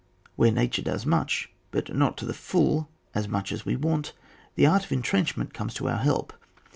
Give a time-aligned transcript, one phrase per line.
[0.35, 4.13] Where nature does much, but not to the full as much as we want,
[4.55, 6.33] the art of entrenchment comes to our help.